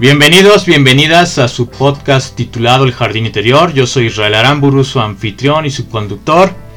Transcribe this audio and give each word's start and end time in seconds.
Bienvenidos, 0.00 0.64
bienvenidas 0.64 1.38
a 1.38 1.48
su 1.48 1.68
podcast 1.68 2.34
titulado 2.34 2.84
El 2.84 2.92
Jardín 2.92 3.26
Interior. 3.26 3.74
Yo 3.74 3.86
soy 3.86 4.06
Israel 4.06 4.34
Aramburu, 4.36 4.82
su 4.82 4.98
anfitrión 4.98 5.66
y 5.66 5.70
su 5.70 5.90
conductor. 5.90 6.67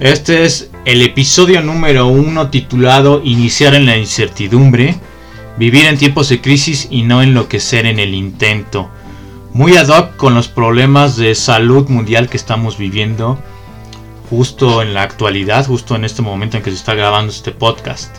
Este 0.00 0.44
es 0.44 0.70
el 0.84 1.02
episodio 1.02 1.60
número 1.60 2.06
uno 2.06 2.50
titulado 2.50 3.20
Iniciar 3.24 3.74
en 3.74 3.84
la 3.84 3.96
incertidumbre, 3.96 4.94
vivir 5.56 5.86
en 5.86 5.98
tiempos 5.98 6.28
de 6.28 6.40
crisis 6.40 6.86
y 6.88 7.02
no 7.02 7.20
enloquecer 7.20 7.84
en 7.84 7.98
el 7.98 8.14
intento. 8.14 8.88
Muy 9.52 9.76
ad 9.76 9.88
hoc 9.88 10.14
con 10.14 10.34
los 10.34 10.46
problemas 10.46 11.16
de 11.16 11.34
salud 11.34 11.88
mundial 11.88 12.28
que 12.28 12.36
estamos 12.36 12.78
viviendo 12.78 13.40
justo 14.30 14.82
en 14.82 14.94
la 14.94 15.02
actualidad, 15.02 15.66
justo 15.66 15.96
en 15.96 16.04
este 16.04 16.22
momento 16.22 16.56
en 16.56 16.62
que 16.62 16.70
se 16.70 16.76
está 16.76 16.94
grabando 16.94 17.32
este 17.32 17.50
podcast. 17.50 18.18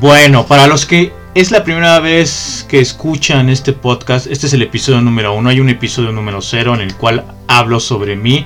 Bueno, 0.00 0.44
para 0.44 0.66
los 0.66 0.84
que 0.84 1.14
es 1.34 1.50
la 1.50 1.64
primera 1.64 1.98
vez 2.00 2.66
que 2.68 2.80
escuchan 2.80 3.48
este 3.48 3.72
podcast, 3.72 4.26
este 4.26 4.48
es 4.48 4.52
el 4.52 4.60
episodio 4.60 5.00
número 5.00 5.32
uno. 5.32 5.48
Hay 5.48 5.60
un 5.60 5.70
episodio 5.70 6.12
número 6.12 6.42
cero 6.42 6.74
en 6.74 6.82
el 6.82 6.94
cual 6.94 7.24
hablo 7.48 7.80
sobre 7.80 8.16
mí, 8.16 8.44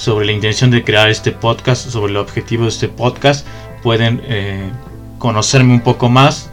sobre 0.00 0.24
la 0.24 0.32
intención 0.32 0.70
de 0.70 0.82
crear 0.82 1.10
este 1.10 1.30
podcast, 1.30 1.90
sobre 1.90 2.10
el 2.12 2.16
objetivo 2.16 2.62
de 2.62 2.70
este 2.70 2.88
podcast. 2.88 3.46
Pueden 3.82 4.22
eh, 4.24 4.70
conocerme 5.18 5.74
un 5.74 5.82
poco 5.82 6.08
más 6.08 6.48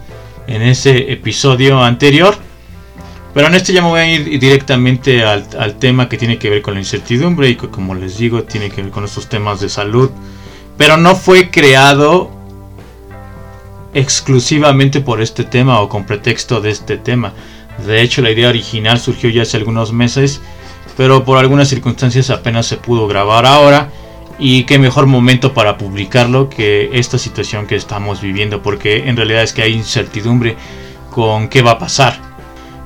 en 0.46 0.60
ese 0.60 1.10
episodio 1.10 1.82
anterior. 1.82 2.36
Pero 3.32 3.46
en 3.46 3.54
este 3.54 3.72
ya 3.72 3.80
me 3.80 3.88
voy 3.88 4.00
a 4.00 4.14
ir 4.14 4.38
directamente 4.38 5.24
al, 5.24 5.46
al 5.58 5.78
tema 5.78 6.10
que 6.10 6.18
tiene 6.18 6.38
que 6.38 6.50
ver 6.50 6.60
con 6.60 6.74
la 6.74 6.80
incertidumbre 6.80 7.48
y 7.48 7.56
que 7.56 7.70
como 7.70 7.94
les 7.94 8.18
digo 8.18 8.42
tiene 8.42 8.68
que 8.68 8.82
ver 8.82 8.90
con 8.90 9.04
estos 9.04 9.30
temas 9.30 9.60
de 9.60 9.70
salud. 9.70 10.10
Pero 10.76 10.98
no 10.98 11.16
fue 11.16 11.50
creado 11.50 12.30
exclusivamente 13.94 15.00
por 15.00 15.22
este 15.22 15.44
tema 15.44 15.80
o 15.80 15.88
con 15.88 16.04
pretexto 16.04 16.60
de 16.60 16.68
este 16.68 16.98
tema. 16.98 17.32
De 17.86 18.02
hecho, 18.02 18.20
la 18.20 18.30
idea 18.30 18.50
original 18.50 19.00
surgió 19.00 19.30
ya 19.30 19.42
hace 19.42 19.56
algunos 19.56 19.90
meses, 19.90 20.42
pero 20.98 21.24
por 21.24 21.38
algunas 21.38 21.68
circunstancias 21.68 22.28
apenas 22.28 22.66
se 22.66 22.76
pudo 22.76 23.06
grabar 23.06 23.46
ahora. 23.46 23.88
Y 24.40 24.64
qué 24.64 24.80
mejor 24.80 25.06
momento 25.06 25.54
para 25.54 25.78
publicarlo 25.78 26.48
que 26.48 26.90
esta 26.92 27.18
situación 27.18 27.68
que 27.68 27.76
estamos 27.76 28.20
viviendo, 28.20 28.62
porque 28.62 29.08
en 29.08 29.16
realidad 29.16 29.44
es 29.44 29.52
que 29.52 29.62
hay 29.62 29.74
incertidumbre 29.74 30.56
con 31.10 31.48
qué 31.48 31.62
va 31.62 31.72
a 31.72 31.78
pasar. 31.78 32.20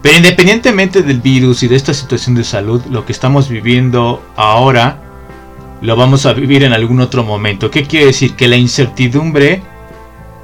Pero 0.02 0.18
independientemente 0.18 1.02
del 1.02 1.22
virus 1.22 1.62
y 1.62 1.68
de 1.68 1.76
esta 1.76 1.94
situación 1.94 2.34
de 2.34 2.44
salud, 2.44 2.82
lo 2.90 3.06
que 3.06 3.12
estamos 3.12 3.48
viviendo 3.48 4.22
ahora 4.36 4.98
lo 5.80 5.96
vamos 5.96 6.26
a 6.26 6.34
vivir 6.34 6.64
en 6.64 6.74
algún 6.74 7.00
otro 7.00 7.24
momento. 7.24 7.70
¿Qué 7.70 7.84
quiere 7.84 8.06
decir? 8.06 8.36
Que 8.36 8.46
la 8.46 8.56
incertidumbre 8.56 9.62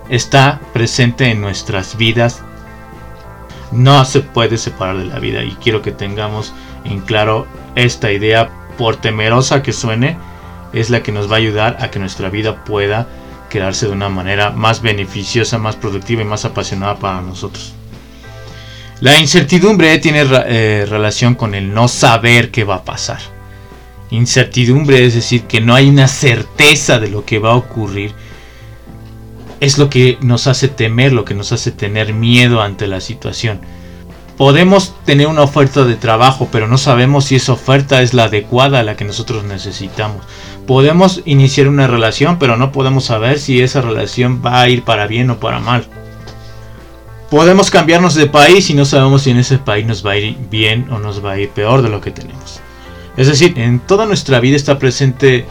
está 0.08 0.58
presente 0.72 1.30
en 1.30 1.42
nuestras 1.42 1.98
vidas. 1.98 2.42
No 3.72 4.06
se 4.06 4.20
puede 4.20 4.56
separar 4.56 4.96
de 4.96 5.04
la 5.04 5.18
vida 5.18 5.44
y 5.44 5.50
quiero 5.62 5.82
que 5.82 5.92
tengamos 5.92 6.54
en 6.88 7.00
claro 7.00 7.46
esta 7.74 8.12
idea, 8.12 8.50
por 8.76 8.96
temerosa 8.96 9.62
que 9.62 9.72
suene, 9.72 10.16
es 10.72 10.90
la 10.90 11.02
que 11.02 11.12
nos 11.12 11.30
va 11.30 11.36
a 11.36 11.38
ayudar 11.38 11.76
a 11.80 11.90
que 11.90 11.98
nuestra 11.98 12.28
vida 12.30 12.64
pueda 12.64 13.06
quedarse 13.48 13.86
de 13.86 13.92
una 13.92 14.08
manera 14.08 14.50
más 14.50 14.82
beneficiosa, 14.82 15.58
más 15.58 15.76
productiva 15.76 16.22
y 16.22 16.26
más 16.26 16.44
apasionada 16.44 16.96
para 16.96 17.22
nosotros. 17.22 17.72
La 19.00 19.18
incertidumbre 19.18 19.98
tiene 19.98 20.24
eh, 20.28 20.86
relación 20.88 21.34
con 21.34 21.54
el 21.54 21.72
no 21.72 21.88
saber 21.88 22.50
qué 22.50 22.64
va 22.64 22.76
a 22.76 22.84
pasar. 22.84 23.20
Incertidumbre 24.10 25.04
es 25.04 25.14
decir 25.14 25.44
que 25.44 25.60
no 25.60 25.74
hay 25.74 25.88
una 25.88 26.08
certeza 26.08 26.98
de 26.98 27.08
lo 27.08 27.24
que 27.24 27.38
va 27.38 27.52
a 27.52 27.56
ocurrir 27.56 28.14
es 29.60 29.78
lo 29.78 29.90
que 29.90 30.18
nos 30.20 30.46
hace 30.46 30.68
temer, 30.68 31.12
lo 31.12 31.24
que 31.24 31.34
nos 31.34 31.52
hace 31.52 31.72
tener 31.72 32.12
miedo 32.14 32.62
ante 32.62 32.86
la 32.86 33.00
situación. 33.00 33.60
Podemos 34.38 34.94
tener 35.04 35.26
una 35.26 35.42
oferta 35.42 35.84
de 35.84 35.96
trabajo, 35.96 36.48
pero 36.52 36.68
no 36.68 36.78
sabemos 36.78 37.24
si 37.24 37.34
esa 37.34 37.52
oferta 37.52 38.02
es 38.02 38.14
la 38.14 38.24
adecuada 38.24 38.78
a 38.78 38.82
la 38.84 38.96
que 38.96 39.04
nosotros 39.04 39.42
necesitamos. 39.42 40.24
Podemos 40.64 41.22
iniciar 41.24 41.66
una 41.66 41.88
relación, 41.88 42.38
pero 42.38 42.56
no 42.56 42.70
podemos 42.70 43.06
saber 43.06 43.40
si 43.40 43.60
esa 43.60 43.80
relación 43.80 44.40
va 44.44 44.60
a 44.60 44.68
ir 44.68 44.84
para 44.84 45.08
bien 45.08 45.28
o 45.30 45.40
para 45.40 45.58
mal. 45.58 45.88
Podemos 47.30 47.72
cambiarnos 47.72 48.14
de 48.14 48.26
país 48.26 48.70
y 48.70 48.74
no 48.74 48.84
sabemos 48.84 49.22
si 49.22 49.30
en 49.30 49.38
ese 49.38 49.58
país 49.58 49.84
nos 49.84 50.06
va 50.06 50.12
a 50.12 50.18
ir 50.18 50.36
bien 50.48 50.88
o 50.92 51.00
nos 51.00 51.22
va 51.22 51.32
a 51.32 51.40
ir 51.40 51.50
peor 51.50 51.82
de 51.82 51.88
lo 51.88 52.00
que 52.00 52.12
tenemos. 52.12 52.60
Es 53.16 53.26
decir, 53.26 53.58
en 53.58 53.80
toda 53.80 54.06
nuestra 54.06 54.38
vida 54.38 54.54
está 54.54 54.78
presente 54.78 55.46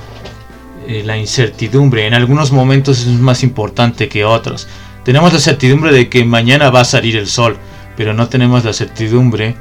eh, 0.87 1.03
la 1.05 1.17
incertidumbre. 1.17 2.07
En 2.07 2.13
algunos 2.13 2.53
momentos 2.53 3.01
es 3.01 3.07
más 3.07 3.43
importante 3.43 4.07
que 4.07 4.23
otros. 4.23 4.69
Tenemos 5.03 5.33
la 5.33 5.39
certidumbre 5.39 5.91
de 5.91 6.07
que 6.07 6.23
mañana 6.23 6.69
va 6.69 6.81
a 6.81 6.85
salir 6.85 7.17
el 7.17 7.27
sol, 7.27 7.57
pero 7.97 8.13
no 8.13 8.29
tenemos 8.29 8.63
la 8.63 8.71
certidumbre 8.71 9.55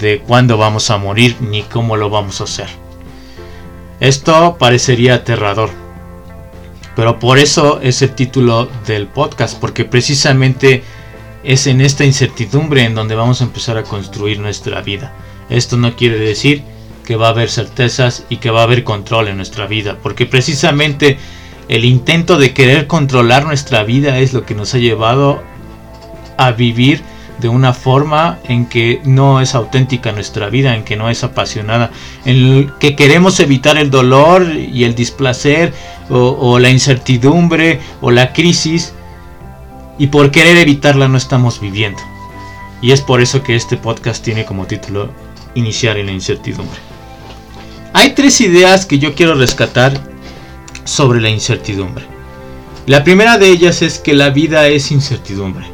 de 0.00 0.20
cuándo 0.20 0.56
vamos 0.56 0.90
a 0.90 0.96
morir 0.96 1.36
ni 1.40 1.62
cómo 1.62 1.96
lo 1.96 2.10
vamos 2.10 2.40
a 2.40 2.44
hacer. 2.44 2.68
Esto 4.00 4.56
parecería 4.58 5.14
aterrador. 5.14 5.70
Pero 6.96 7.18
por 7.18 7.38
eso 7.38 7.80
es 7.82 8.02
el 8.02 8.14
título 8.14 8.68
del 8.86 9.06
podcast, 9.06 9.58
porque 9.60 9.84
precisamente 9.84 10.82
es 11.42 11.66
en 11.66 11.80
esta 11.80 12.04
incertidumbre 12.04 12.84
en 12.84 12.94
donde 12.94 13.14
vamos 13.14 13.40
a 13.40 13.44
empezar 13.44 13.76
a 13.76 13.82
construir 13.82 14.40
nuestra 14.40 14.80
vida. 14.80 15.12
Esto 15.50 15.76
no 15.76 15.94
quiere 15.94 16.18
decir 16.18 16.62
que 17.04 17.16
va 17.16 17.26
a 17.26 17.30
haber 17.30 17.50
certezas 17.50 18.24
y 18.30 18.38
que 18.38 18.50
va 18.50 18.60
a 18.60 18.64
haber 18.64 18.82
control 18.84 19.28
en 19.28 19.36
nuestra 19.36 19.66
vida, 19.66 19.98
porque 20.02 20.24
precisamente 20.24 21.18
el 21.68 21.84
intento 21.84 22.38
de 22.38 22.54
querer 22.54 22.86
controlar 22.86 23.44
nuestra 23.44 23.82
vida 23.82 24.18
es 24.18 24.32
lo 24.32 24.46
que 24.46 24.54
nos 24.54 24.74
ha 24.74 24.78
llevado 24.78 25.42
a 26.38 26.52
vivir 26.52 27.02
de 27.38 27.48
una 27.48 27.72
forma 27.72 28.38
en 28.44 28.66
que 28.66 29.00
no 29.04 29.40
es 29.40 29.54
auténtica 29.54 30.12
nuestra 30.12 30.48
vida, 30.48 30.74
en 30.74 30.84
que 30.84 30.96
no 30.96 31.10
es 31.10 31.24
apasionada, 31.24 31.90
en 32.24 32.72
que 32.78 32.96
queremos 32.96 33.40
evitar 33.40 33.76
el 33.76 33.90
dolor 33.90 34.46
y 34.54 34.84
el 34.84 34.94
displacer 34.94 35.72
o, 36.10 36.58
la 36.58 36.70
incertidumbre 36.70 37.80
o 38.00 38.10
la 38.10 38.32
crisis 38.32 38.94
y 39.98 40.08
por 40.08 40.30
querer 40.30 40.56
evitarla 40.56 41.08
no 41.08 41.16
estamos 41.16 41.60
viviendo. 41.60 42.00
Y 42.80 42.92
es 42.92 43.00
por 43.00 43.20
eso 43.20 43.42
que 43.42 43.56
este 43.56 43.76
podcast 43.76 44.22
tiene 44.22 44.44
como 44.44 44.66
título 44.66 45.10
Iniciar 45.54 45.98
en 45.98 46.06
la 46.06 46.12
incertidumbre. 46.12 46.78
Hay 47.92 48.10
tres 48.14 48.40
ideas 48.40 48.86
que 48.86 48.98
yo 48.98 49.14
quiero 49.14 49.34
rescatar 49.34 49.92
sobre 50.84 51.20
la 51.20 51.30
incertidumbre. 51.30 52.04
La 52.86 53.04
primera 53.04 53.38
de 53.38 53.48
ellas 53.48 53.82
es 53.82 53.98
que 53.98 54.14
la 54.14 54.30
vida 54.30 54.66
es 54.66 54.90
incertidumbre. 54.90 55.73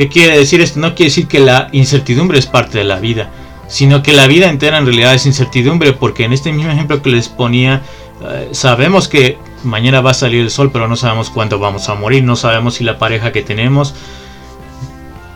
¿Qué 0.00 0.08
quiere 0.08 0.38
decir 0.38 0.62
esto? 0.62 0.80
No 0.80 0.94
quiere 0.94 1.10
decir 1.10 1.28
que 1.28 1.40
la 1.40 1.68
incertidumbre 1.72 2.38
es 2.38 2.46
parte 2.46 2.78
de 2.78 2.84
la 2.84 3.00
vida, 3.00 3.28
sino 3.68 4.02
que 4.02 4.14
la 4.14 4.26
vida 4.26 4.48
entera 4.48 4.78
en 4.78 4.86
realidad 4.86 5.12
es 5.12 5.26
incertidumbre, 5.26 5.92
porque 5.92 6.24
en 6.24 6.32
este 6.32 6.52
mismo 6.52 6.72
ejemplo 6.72 7.02
que 7.02 7.10
les 7.10 7.28
ponía, 7.28 7.82
eh, 8.22 8.48
sabemos 8.52 9.08
que 9.08 9.36
mañana 9.62 10.00
va 10.00 10.12
a 10.12 10.14
salir 10.14 10.40
el 10.40 10.50
sol, 10.50 10.70
pero 10.72 10.88
no 10.88 10.96
sabemos 10.96 11.28
cuándo 11.28 11.58
vamos 11.58 11.90
a 11.90 11.96
morir, 11.96 12.24
no 12.24 12.34
sabemos 12.34 12.76
si 12.76 12.84
la 12.84 12.98
pareja 12.98 13.30
que 13.30 13.42
tenemos 13.42 13.94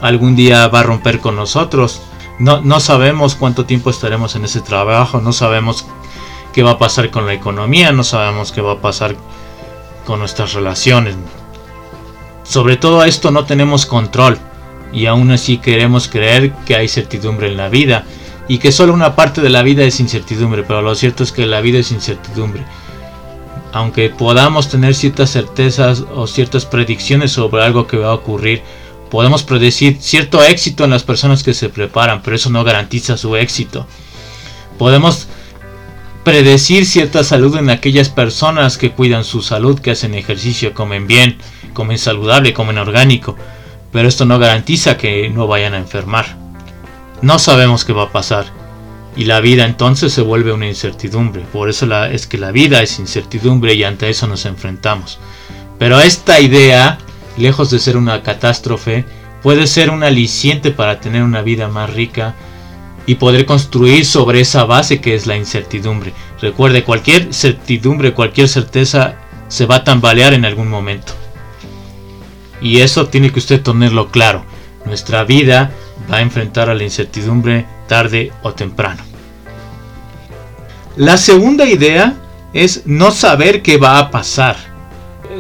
algún 0.00 0.34
día 0.34 0.66
va 0.68 0.80
a 0.80 0.84
romper 0.84 1.20
con 1.20 1.36
nosotros, 1.36 2.00
no, 2.38 2.80
sabemos 2.80 3.34
cuánto 3.34 3.66
tiempo 3.66 3.90
estaremos 3.90 4.34
en 4.34 4.46
ese 4.46 4.62
trabajo, 4.62 5.20
no 5.20 5.34
sabemos 5.34 5.84
qué 6.54 6.62
va 6.62 6.70
a 6.70 6.78
pasar 6.78 7.10
con 7.10 7.26
la 7.26 7.34
economía, 7.34 7.92
no 7.92 8.02
sabemos 8.02 8.50
qué 8.50 8.62
va 8.62 8.72
a 8.72 8.80
pasar 8.80 9.14
con 10.06 10.20
nuestras 10.20 10.54
relaciones. 10.54 11.16
Sobre 12.44 12.78
todo 12.78 13.04
esto 13.04 13.30
no 13.30 13.44
tenemos 13.44 13.84
control 13.84 14.38
y 14.94 15.06
aún 15.06 15.30
así 15.30 15.58
queremos 15.58 16.08
creer 16.08 16.52
que 16.66 16.76
hay 16.76 16.88
certidumbre 16.88 17.48
en 17.48 17.56
la 17.56 17.68
vida 17.68 18.04
y 18.48 18.58
que 18.58 18.72
solo 18.72 18.94
una 18.94 19.16
parte 19.16 19.40
de 19.40 19.50
la 19.50 19.62
vida 19.62 19.84
es 19.84 20.00
incertidumbre, 20.00 20.62
pero 20.62 20.82
lo 20.82 20.94
cierto 20.94 21.22
es 21.22 21.32
que 21.32 21.46
la 21.46 21.60
vida 21.60 21.78
es 21.78 21.90
incertidumbre. 21.90 22.62
Aunque 23.72 24.08
podamos 24.08 24.68
tener 24.68 24.94
ciertas 24.94 25.30
certezas 25.30 26.04
o 26.14 26.26
ciertas 26.26 26.64
predicciones 26.64 27.32
sobre 27.32 27.64
algo 27.64 27.86
que 27.86 27.96
va 27.96 28.10
a 28.10 28.14
ocurrir, 28.14 28.62
Podemos 29.14 29.44
predecir 29.44 29.98
cierto 30.00 30.42
éxito 30.42 30.82
en 30.82 30.90
las 30.90 31.04
personas 31.04 31.44
que 31.44 31.54
se 31.54 31.68
preparan, 31.68 32.20
pero 32.20 32.34
eso 32.34 32.50
no 32.50 32.64
garantiza 32.64 33.16
su 33.16 33.36
éxito. 33.36 33.86
Podemos 34.76 35.28
predecir 36.24 36.84
cierta 36.84 37.22
salud 37.22 37.56
en 37.56 37.70
aquellas 37.70 38.08
personas 38.08 38.76
que 38.76 38.90
cuidan 38.90 39.22
su 39.22 39.40
salud, 39.40 39.78
que 39.78 39.92
hacen 39.92 40.16
ejercicio, 40.16 40.74
comen 40.74 41.06
bien, 41.06 41.38
comen 41.74 41.98
saludable, 41.98 42.54
comen 42.54 42.76
orgánico, 42.76 43.36
pero 43.94 44.08
esto 44.08 44.24
no 44.24 44.40
garantiza 44.40 44.98
que 44.98 45.30
no 45.30 45.46
vayan 45.46 45.72
a 45.72 45.78
enfermar. 45.78 46.26
No 47.22 47.38
sabemos 47.38 47.84
qué 47.84 47.92
va 47.92 48.02
a 48.02 48.12
pasar. 48.12 48.46
Y 49.16 49.26
la 49.26 49.38
vida 49.38 49.64
entonces 49.64 50.12
se 50.12 50.20
vuelve 50.20 50.52
una 50.52 50.66
incertidumbre. 50.66 51.44
Por 51.52 51.70
eso 51.70 51.86
la, 51.86 52.10
es 52.10 52.26
que 52.26 52.36
la 52.36 52.50
vida 52.50 52.82
es 52.82 52.98
incertidumbre 52.98 53.74
y 53.74 53.84
ante 53.84 54.10
eso 54.10 54.26
nos 54.26 54.46
enfrentamos. 54.46 55.20
Pero 55.78 56.00
esta 56.00 56.40
idea, 56.40 56.98
lejos 57.36 57.70
de 57.70 57.78
ser 57.78 57.96
una 57.96 58.24
catástrofe, 58.24 59.04
puede 59.44 59.68
ser 59.68 59.90
un 59.90 60.02
aliciente 60.02 60.72
para 60.72 60.98
tener 60.98 61.22
una 61.22 61.42
vida 61.42 61.68
más 61.68 61.94
rica 61.94 62.34
y 63.06 63.14
poder 63.14 63.46
construir 63.46 64.04
sobre 64.04 64.40
esa 64.40 64.64
base 64.64 65.00
que 65.00 65.14
es 65.14 65.28
la 65.28 65.36
incertidumbre. 65.36 66.12
Recuerde, 66.40 66.82
cualquier 66.82 67.32
certidumbre, 67.32 68.12
cualquier 68.12 68.48
certeza 68.48 69.14
se 69.46 69.66
va 69.66 69.76
a 69.76 69.84
tambalear 69.84 70.34
en 70.34 70.44
algún 70.44 70.68
momento. 70.68 71.14
Y 72.64 72.80
eso 72.80 73.06
tiene 73.08 73.30
que 73.30 73.38
usted 73.38 73.62
tenerlo 73.62 74.10
claro. 74.10 74.42
Nuestra 74.86 75.22
vida 75.22 75.70
va 76.10 76.16
a 76.16 76.22
enfrentar 76.22 76.70
a 76.70 76.74
la 76.74 76.82
incertidumbre 76.82 77.66
tarde 77.86 78.32
o 78.42 78.54
temprano. 78.54 79.02
La 80.96 81.18
segunda 81.18 81.66
idea 81.66 82.14
es 82.54 82.86
no 82.86 83.10
saber 83.10 83.60
qué 83.60 83.76
va 83.76 83.98
a 83.98 84.10
pasar. 84.10 84.56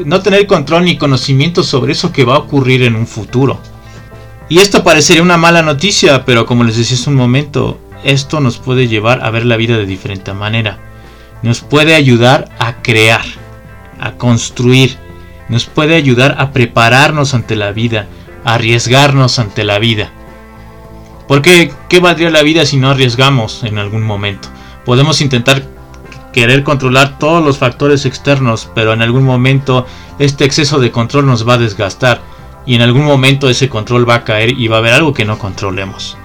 No 0.04 0.20
tener 0.20 0.46
control 0.46 0.84
ni 0.84 0.98
conocimiento 0.98 1.62
sobre 1.62 1.92
eso 1.92 2.12
que 2.12 2.24
va 2.24 2.34
a 2.34 2.40
ocurrir 2.40 2.82
en 2.82 2.94
un 2.94 3.06
futuro. 3.06 3.58
Y 4.50 4.58
esto 4.58 4.84
parecería 4.84 5.22
una 5.22 5.38
mala 5.38 5.62
noticia, 5.62 6.26
pero 6.26 6.44
como 6.44 6.62
les 6.62 6.76
decía 6.76 6.96
hace 6.96 7.08
un 7.08 7.16
momento, 7.16 7.80
esto 8.04 8.40
nos 8.40 8.58
puede 8.58 8.86
llevar 8.86 9.24
a 9.24 9.30
ver 9.30 9.46
la 9.46 9.56
vida 9.56 9.78
de 9.78 9.86
diferente 9.86 10.34
manera. 10.34 10.78
Nos 11.42 11.62
puede 11.62 11.94
ayudar 11.94 12.50
a 12.58 12.82
crear, 12.82 13.24
a 13.98 14.12
construir, 14.12 14.98
nos 15.48 15.66
puede 15.66 15.94
ayudar 15.94 16.36
a 16.38 16.52
prepararnos 16.52 17.34
ante 17.34 17.56
la 17.56 17.72
vida, 17.72 18.06
a 18.44 18.54
arriesgarnos 18.54 19.38
ante 19.38 19.64
la 19.64 19.78
vida. 19.78 20.10
Porque, 21.28 21.72
¿qué 21.88 22.00
valdría 22.00 22.30
la 22.30 22.42
vida 22.42 22.66
si 22.66 22.76
no 22.76 22.90
arriesgamos 22.90 23.64
en 23.64 23.78
algún 23.78 24.02
momento? 24.02 24.48
Podemos 24.84 25.20
intentar 25.20 25.62
querer 26.32 26.64
controlar 26.64 27.18
todos 27.18 27.42
los 27.42 27.58
factores 27.58 28.04
externos, 28.04 28.68
pero 28.74 28.92
en 28.92 29.02
algún 29.02 29.24
momento 29.24 29.86
este 30.18 30.44
exceso 30.44 30.80
de 30.80 30.90
control 30.90 31.26
nos 31.26 31.48
va 31.48 31.54
a 31.54 31.58
desgastar 31.58 32.20
y 32.66 32.74
en 32.74 32.82
algún 32.82 33.04
momento 33.04 33.48
ese 33.48 33.68
control 33.68 34.08
va 34.08 34.16
a 34.16 34.24
caer 34.24 34.50
y 34.58 34.68
va 34.68 34.76
a 34.76 34.78
haber 34.80 34.94
algo 34.94 35.14
que 35.14 35.24
no 35.24 35.38
controlemos. 35.38 36.16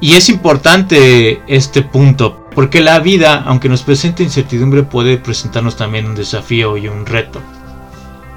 Y 0.00 0.14
es 0.14 0.28
importante 0.28 1.42
este 1.48 1.82
punto, 1.82 2.48
porque 2.54 2.80
la 2.80 3.00
vida, 3.00 3.42
aunque 3.46 3.68
nos 3.68 3.82
presente 3.82 4.22
incertidumbre, 4.22 4.84
puede 4.84 5.18
presentarnos 5.18 5.76
también 5.76 6.06
un 6.06 6.14
desafío 6.14 6.76
y 6.76 6.86
un 6.86 7.04
reto. 7.04 7.40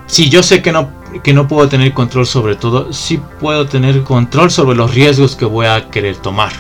Si 0.08 0.30
yo 0.30 0.44
sé 0.44 0.62
que 0.62 0.72
no 0.72 1.02
que 1.24 1.34
no 1.34 1.48
puedo 1.48 1.68
tener 1.68 1.94
control 1.94 2.26
sobre 2.26 2.56
todo, 2.56 2.94
sí 2.94 3.20
puedo 3.40 3.68
tener 3.68 4.04
control 4.04 4.50
sobre 4.50 4.78
los 4.78 4.94
riesgos 4.94 5.36
que 5.36 5.46
voy 5.46 5.66
a 5.66 5.90
querer 5.90 6.16
tomar. 6.16 6.52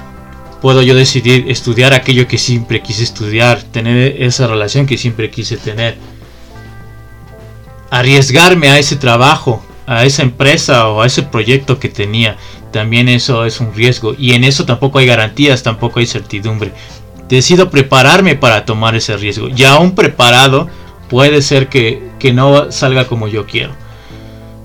Puedo 0.61 0.81
yo 0.81 0.93
decidir 0.93 1.45
estudiar 1.49 1.93
aquello 1.93 2.27
que 2.27 2.37
siempre 2.37 2.81
quise 2.81 3.03
estudiar, 3.03 3.63
tener 3.63 4.21
esa 4.21 4.47
relación 4.47 4.85
que 4.85 4.97
siempre 4.97 5.31
quise 5.31 5.57
tener. 5.57 5.97
Arriesgarme 7.89 8.69
a 8.69 8.77
ese 8.77 8.95
trabajo, 8.95 9.65
a 9.87 10.05
esa 10.05 10.21
empresa 10.21 10.87
o 10.89 11.01
a 11.01 11.07
ese 11.07 11.23
proyecto 11.23 11.79
que 11.79 11.89
tenía. 11.89 12.37
También 12.71 13.09
eso 13.09 13.45
es 13.45 13.59
un 13.59 13.73
riesgo. 13.73 14.15
Y 14.17 14.33
en 14.33 14.43
eso 14.43 14.65
tampoco 14.65 14.99
hay 14.99 15.07
garantías, 15.07 15.63
tampoco 15.63 15.99
hay 15.99 16.05
certidumbre. 16.05 16.73
Decido 17.27 17.69
prepararme 17.69 18.35
para 18.35 18.65
tomar 18.65 18.95
ese 18.95 19.17
riesgo. 19.17 19.47
Y 19.49 19.63
aún 19.63 19.95
preparado, 19.95 20.69
puede 21.11 21.41
ser 21.41 21.67
que, 21.67 22.09
que 22.19 22.31
no 22.31 22.71
salga 22.71 23.05
como 23.05 23.27
yo 23.27 23.45
quiero. 23.45 23.73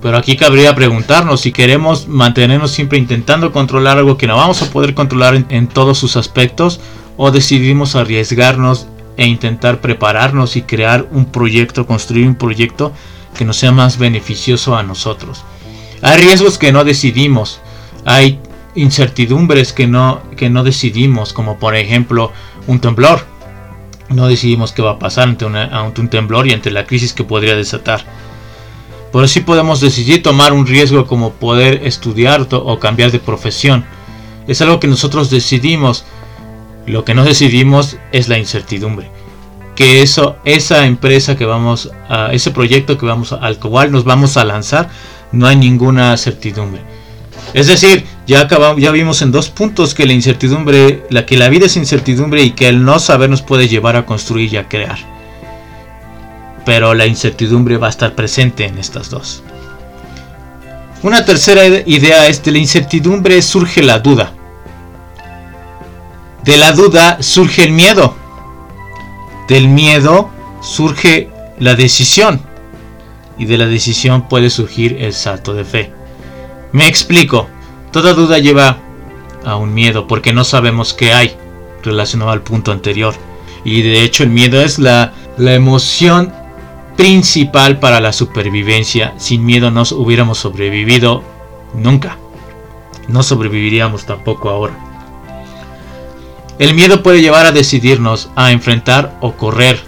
Pero 0.01 0.17
aquí 0.17 0.37
cabría 0.37 0.73
preguntarnos 0.73 1.41
si 1.41 1.51
queremos 1.51 2.07
mantenernos 2.07 2.71
siempre 2.71 2.97
intentando 2.97 3.51
controlar 3.51 3.97
algo 3.97 4.17
que 4.17 4.27
no 4.27 4.37
vamos 4.37 4.61
a 4.61 4.69
poder 4.69 4.93
controlar 4.93 5.43
en, 5.49 5.67
todos 5.67 5.97
sus 5.97 6.15
aspectos 6.15 6.79
o 7.17 7.31
decidimos 7.31 7.97
arriesgarnos 7.97 8.87
e 9.17 9.27
intentar 9.27 9.81
prepararnos 9.81 10.55
y 10.55 10.61
crear 10.61 11.09
un 11.11 11.25
proyecto, 11.25 11.85
construir 11.85 12.25
un 12.25 12.35
proyecto 12.35 12.93
que 13.37 13.43
nos 13.43 13.57
sea 13.57 13.73
más 13.73 13.97
beneficioso 13.97 14.77
a 14.77 14.83
nosotros. 14.83 15.43
Hay 16.01 16.21
riesgos 16.21 16.57
que 16.57 16.71
no 16.71 16.85
decidimos, 16.85 17.59
hay 18.05 18.39
incertidumbres 18.73 19.73
que 19.73 19.85
no, 19.85 20.21
que 20.37 20.49
no 20.49 20.63
decidimos, 20.63 21.33
como 21.33 21.59
por 21.59 21.75
ejemplo 21.75 22.31
un 22.67 22.79
temblor. 22.79 23.25
No 24.09 24.27
decidimos 24.27 24.71
qué 24.71 24.81
va 24.81 24.91
a 24.91 24.99
pasar 24.99 25.27
ante, 25.27 25.45
un 25.45 26.07
temblor 26.09 26.47
y 26.47 26.53
ante 26.53 26.71
la 26.71 26.85
crisis 26.85 27.13
que 27.13 27.23
podría 27.23 27.55
desatar 27.55 28.05
pero 29.11 29.27
sí 29.27 29.39
podemos 29.39 29.79
decidir 29.79 30.21
tomar 30.21 30.53
un 30.53 30.67
riesgo 30.67 31.07
como 31.07 31.31
poder 31.31 31.81
estudiar 31.85 32.47
o 32.51 32.79
cambiar 32.79 33.11
de 33.11 33.19
profesión. 33.19 33.85
Es 34.47 34.61
algo 34.61 34.79
que 34.79 34.87
nosotros 34.87 35.29
decidimos. 35.29 36.05
Lo 36.85 37.03
que 37.03 37.13
no 37.13 37.23
decidimos 37.23 37.97
es 38.11 38.27
la 38.29 38.37
incertidumbre. 38.37 39.09
Que 39.75 40.01
eso, 40.01 40.37
esa 40.45 40.85
empresa 40.85 41.35
que 41.35 41.45
vamos 41.45 41.91
a, 42.09 42.31
ese 42.31 42.51
proyecto 42.51 42.97
que 42.97 43.05
vamos 43.05 43.33
al 43.33 43.59
cual 43.59 43.91
nos 43.91 44.03
vamos 44.03 44.37
a 44.37 44.45
lanzar, 44.45 44.89
no 45.31 45.47
hay 45.47 45.55
ninguna 45.55 46.15
certidumbre. 46.17 46.81
Es 47.53 47.67
decir, 47.67 48.05
ya 48.27 48.41
acabamos, 48.41 48.81
ya 48.81 48.91
vimos 48.91 49.21
en 49.21 49.31
dos 49.31 49.49
puntos 49.49 49.93
que 49.93 50.05
la 50.05 50.13
incertidumbre, 50.13 51.03
la 51.09 51.25
que 51.25 51.37
la 51.37 51.49
vida 51.49 51.65
es 51.65 51.77
incertidumbre 51.77 52.43
y 52.43 52.51
que 52.51 52.67
el 52.67 52.83
no 52.83 52.99
saber 52.99 53.29
nos 53.29 53.41
puede 53.41 53.67
llevar 53.67 53.95
a 53.95 54.05
construir 54.05 54.53
y 54.53 54.57
a 54.57 54.67
crear 54.67 55.17
pero 56.67 56.93
la 56.93 57.05
incertidumbre 57.05 57.77
va 57.77 57.87
a 57.87 57.91
estar 57.91 58.13
presente 58.13 58.65
en 58.65 58.77
estas 58.77 59.09
dos. 59.09 59.41
Una 61.01 61.23
tercera 61.23 61.65
idea 61.65 62.27
es 62.27 62.43
de 62.43 62.51
la 62.51 62.57
incertidumbre 62.57 63.41
surge 63.41 63.81
la 63.81 63.99
duda. 63.99 64.33
De 66.43 66.57
la 66.57 66.73
duda 66.73 67.23
surge 67.23 67.63
el 67.63 67.71
miedo. 67.71 68.17
Del 69.47 69.69
miedo 69.69 70.29
surge 70.61 71.29
la 71.57 71.73
decisión. 71.75 72.41
Y 73.37 73.45
de 73.45 73.57
la 73.57 73.67
decisión 73.67 74.27
puede 74.27 74.49
surgir 74.49 74.97
el 74.99 75.13
salto 75.13 75.53
de 75.53 75.63
fe. 75.63 75.93
Me 76.73 76.85
explico. 76.85 77.47
Toda 77.91 78.13
duda 78.13 78.37
lleva 78.39 78.77
a 79.45 79.55
un 79.55 79.73
miedo 79.73 80.07
porque 80.07 80.33
no 80.33 80.43
sabemos 80.43 80.93
qué 80.93 81.13
hay 81.13 81.35
relacionado 81.83 82.31
al 82.31 82.41
punto 82.41 82.71
anterior. 82.71 83.13
Y 83.63 83.81
de 83.81 84.03
hecho 84.03 84.23
el 84.23 84.29
miedo 84.29 84.61
es 84.61 84.79
la, 84.79 85.13
la 85.37 85.53
emoción 85.53 86.33
principal 86.95 87.79
para 87.79 87.99
la 87.99 88.13
supervivencia. 88.13 89.13
Sin 89.17 89.45
miedo 89.45 89.71
no 89.71 89.83
hubiéramos 89.91 90.39
sobrevivido 90.39 91.23
nunca. 91.73 92.17
No 93.07 93.23
sobreviviríamos 93.23 94.05
tampoco 94.05 94.49
ahora. 94.49 94.73
El 96.59 96.73
miedo 96.73 97.03
puede 97.03 97.21
llevar 97.21 97.45
a 97.45 97.51
decidirnos 97.51 98.29
a 98.35 98.51
enfrentar 98.51 99.17
o 99.21 99.33
correr, 99.33 99.79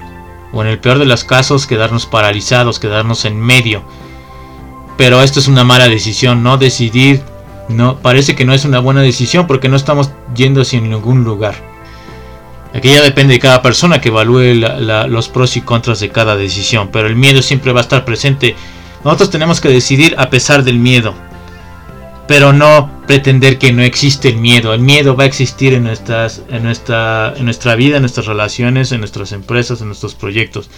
o 0.54 0.62
en 0.62 0.68
el 0.68 0.80
peor 0.80 1.00
de 1.00 1.06
los 1.06 1.24
casos 1.24 1.66
quedarnos 1.66 2.06
paralizados, 2.06 2.80
quedarnos 2.80 3.26
en 3.26 3.40
medio. 3.40 3.82
Pero 4.96 5.24
esto 5.24 5.40
es 5.40 5.48
una 5.48 5.64
mala 5.64 5.88
decisión, 5.88 6.44
no 6.44 6.58
decidir, 6.58 7.24
no 7.70 8.00
parece 8.00 8.36
que 8.36 8.46
no 8.46 8.54
es 8.54 8.66
una 8.66 8.80
buena 8.80 9.02
decisión 9.02 9.48
porque 9.48 9.70
no 9.70 9.76
estamos 9.76 10.12
yendo 10.36 10.62
hacia 10.62 10.82
ningún 10.82 11.24
lugar. 11.24 11.56
Aquí 12.74 12.90
ya 12.90 13.02
depende 13.02 13.34
de 13.34 13.40
cada 13.40 13.62
persona 13.62 14.02
que 14.02 14.10
evalúe 14.10 14.54
los 15.08 15.30
pros 15.30 15.58
y 15.58 15.62
contras 15.62 16.00
de 16.00 16.10
cada 16.10 16.36
decisión, 16.36 16.90
pero 16.92 17.08
el 17.08 17.16
miedo 17.16 17.42
siempre 17.42 17.72
va 17.72 17.80
a 17.80 17.84
estar 17.84 18.06
presente. 18.06 18.56
Nosotros 19.04 19.32
tenemos 19.32 19.62
que 19.62 19.70
decidir 19.70 20.16
a 20.18 20.30
pesar 20.30 20.64
del 20.64 20.78
miedo, 20.78 21.16
pero 22.28 22.54
no 22.54 22.92
pretender 23.08 23.58
que 23.58 23.72
no 23.72 23.82
existe 23.82 24.30
el 24.30 24.38
miedo. 24.38 24.74
El 24.74 24.82
miedo 24.82 25.16
va 25.16 25.24
a 25.24 25.28
existir 25.28 25.74
en, 25.74 25.84
nuestras, 25.84 26.44
en, 26.50 26.64
nuestra, 26.64 27.34
en 27.36 27.46
nuestra 27.46 27.76
vida, 27.76 27.96
en 27.96 28.04
nuestras 28.04 28.28
relaciones, 28.28 28.92
en 28.92 29.00
nuestras 29.00 29.32
empresas, 29.32 29.82
en 29.82 29.88
nuestros 29.88 30.14
proyectos, 30.14 30.70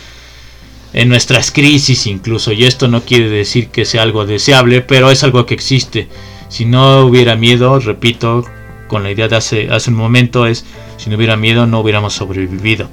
en 0.93 1.09
nuestras 1.09 1.51
crisis 1.51 2.07
incluso. 2.07 2.53
Y 2.53 2.63
esto 2.63 2.87
no 2.87 3.01
quiere 3.01 3.29
decir 3.29 3.67
que 3.67 3.83
sea 3.83 4.03
algo 4.03 4.25
deseable, 4.25 4.81
pero 4.81 5.11
es 5.11 5.23
algo 5.23 5.45
que 5.45 5.53
existe. 5.53 6.07
Si 6.51 6.65
no 6.65 7.05
hubiera 7.05 7.37
miedo, 7.37 7.79
repito, 7.79 8.43
con 8.89 9.03
la 9.03 9.11
idea 9.11 9.29
de 9.29 9.37
hace, 9.37 9.71
hace 9.71 9.89
un 9.89 9.95
momento, 9.95 10.45
es 10.45 10.65
si 10.97 11.09
no 11.09 11.15
hubiera 11.15 11.37
miedo 11.37 11.65
no 11.65 11.79
hubiéramos 11.79 12.13
sobrevivido. 12.13 12.89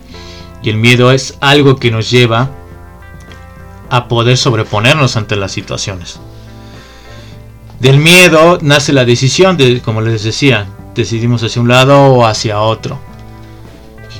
Y 0.62 0.70
el 0.70 0.76
miedo 0.76 1.10
es 1.10 1.36
algo 1.40 1.74
que 1.74 1.90
nos 1.90 2.08
lleva 2.08 2.52
a 3.90 4.06
poder 4.06 4.36
sobreponernos 4.36 5.16
ante 5.16 5.34
las 5.34 5.50
situaciones. 5.50 6.20
Del 7.80 7.98
miedo 7.98 8.60
nace 8.62 8.92
la 8.92 9.04
decisión, 9.04 9.56
de, 9.56 9.80
como 9.80 10.02
les 10.02 10.22
decía, 10.22 10.68
decidimos 10.94 11.42
hacia 11.42 11.60
un 11.60 11.68
lado 11.68 12.00
o 12.04 12.26
hacia 12.26 12.60
otro. 12.60 13.00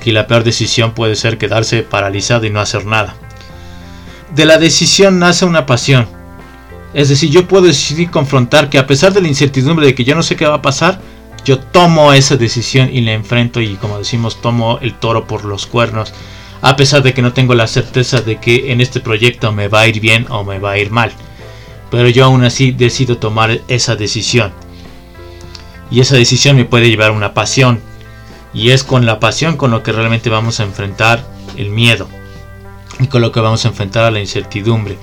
Y 0.05 0.11
la 0.11 0.27
peor 0.27 0.43
decisión 0.43 0.95
puede 0.95 1.15
ser 1.15 1.39
quedarse 1.39 1.83
paralizado 1.83 2.45
y 2.45 2.51
no 2.51 2.61
hacer 2.61 2.87
nada. 2.87 3.15
De 4.35 4.47
la 4.47 4.59
decisión 4.59 5.19
nace 5.19 5.45
una 5.45 5.65
pasión. 5.65 6.18
Es 6.99 7.09
decir, 7.09 7.31
yo 7.31 7.47
puedo 7.47 7.67
decidir 7.67 8.11
confrontar 8.11 8.69
que 8.69 8.77
a 8.77 8.89
pesar 8.89 9.13
de 9.13 9.21
la 9.21 9.29
incertidumbre 9.29 9.87
de 9.87 9.95
que 9.95 10.03
yo 10.03 10.17
no 10.17 10.23
sé 10.25 10.35
qué 10.35 10.47
va 10.47 10.57
a 10.57 10.63
pasar, 10.63 11.01
yo 11.45 11.61
tomo 11.61 12.13
esa 12.13 12.37
decisión 12.37 12.91
y 12.93 13.03
la 13.03 13.13
enfrento 13.13 13.61
y 13.61 13.77
como 13.77 13.99
decimos 13.99 14.43
tomo 14.43 14.81
el 14.83 14.95
toro 14.95 15.25
por 15.29 15.45
los 15.45 15.67
cuernos 15.67 16.13
a 16.61 16.75
pesar 16.75 17.05
de 17.05 17.15
que 17.15 17.23
no 17.23 17.33
tengo 17.33 17.55
la 17.55 17.69
certeza 17.69 18.21
de 18.21 18.39
que 18.39 18.73
en 18.73 18.81
este 18.81 18.99
proyecto 18.99 19.53
me 19.53 19.69
va 19.69 19.83
a 19.83 19.87
ir 19.87 20.01
bien 20.01 20.27
o 20.29 20.43
me 20.43 20.59
va 20.59 20.73
a 20.73 20.79
ir 20.79 20.91
mal. 20.91 21.13
Pero 21.89 22.09
yo 22.09 22.25
aún 22.25 22.43
así 22.43 22.73
decido 22.73 23.17
tomar 23.17 23.61
esa 23.69 23.95
decisión. 23.95 24.53
Y 25.93 26.01
esa 26.01 26.17
decisión 26.17 26.57
me 26.57 26.65
puede 26.65 26.91
llevar 26.91 27.11
a 27.11 27.15
una 27.15 27.33
pasión. 27.33 27.81
Y 28.53 28.71
es 28.71 28.83
con 28.83 29.07
la 29.07 29.21
pasión 29.21 29.57
con 29.57 29.71
lo 29.71 29.85
que 29.85 29.93
realmente 29.93 30.31
vamos 30.31 30.59
a 30.59 30.65
enfrentar 30.65 31.25
el 31.57 31.71
miedo 31.71 32.09
y 32.99 33.07
con 33.07 33.23
lo 33.23 33.31
que 33.31 33.39
vamos 33.39 33.65
a 33.65 33.69
enfrentar 33.69 34.03
a 34.03 34.11
la 34.11 34.19
incertidumbre. 34.19 34.99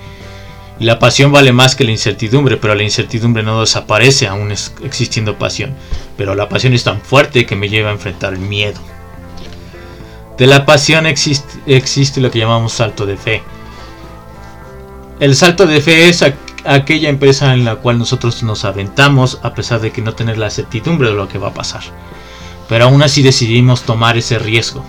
Y 0.79 0.85
la 0.85 0.99
pasión 0.99 1.31
vale 1.31 1.53
más 1.53 1.75
que 1.75 1.85
la 1.85 1.91
incertidumbre, 1.91 2.57
pero 2.57 2.75
la 2.75 2.83
incertidumbre 2.83 3.43
no 3.43 3.61
desaparece 3.61 4.27
aún 4.27 4.51
existiendo 4.51 5.37
pasión. 5.37 5.73
Pero 6.17 6.35
la 6.35 6.49
pasión 6.49 6.73
es 6.73 6.83
tan 6.83 7.01
fuerte 7.01 7.45
que 7.45 7.55
me 7.55 7.69
lleva 7.69 7.89
a 7.89 7.93
enfrentar 7.93 8.33
el 8.33 8.39
miedo. 8.39 8.79
De 10.37 10.47
la 10.47 10.65
pasión 10.65 11.05
existe, 11.05 11.47
existe 11.65 12.19
lo 12.19 12.29
que 12.29 12.39
llamamos 12.39 12.73
salto 12.73 13.05
de 13.05 13.15
fe. 13.15 13.41
El 15.21 15.33
salto 15.35 15.65
de 15.65 15.79
fe 15.79 16.09
es 16.09 16.25
aquella 16.65 17.07
empresa 17.07 17.53
en 17.53 17.63
la 17.63 17.77
cual 17.77 17.97
nosotros 17.97 18.43
nos 18.43 18.65
aventamos 18.65 19.39
a 19.43 19.53
pesar 19.53 19.79
de 19.79 19.91
que 19.91 20.01
no 20.01 20.13
tener 20.13 20.37
la 20.37 20.49
certidumbre 20.49 21.09
de 21.09 21.15
lo 21.15 21.29
que 21.29 21.37
va 21.37 21.49
a 21.49 21.53
pasar. 21.53 21.83
Pero 22.67 22.85
aún 22.85 23.01
así 23.01 23.23
decidimos 23.23 23.83
tomar 23.83 24.17
ese 24.17 24.39
riesgo 24.39 24.83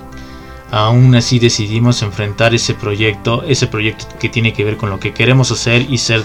aún 0.71 1.15
así 1.15 1.39
decidimos 1.39 2.03
enfrentar 2.03 2.55
ese 2.55 2.75
proyecto, 2.75 3.43
ese 3.45 3.67
proyecto 3.67 4.07
que 4.19 4.29
tiene 4.29 4.53
que 4.53 4.65
ver 4.65 4.77
con 4.77 4.91
lo 4.91 4.99
que 4.99 5.15
queremos 5.15 5.51
hacer 5.51 5.83
y 5.91 5.99
ser 5.99 6.25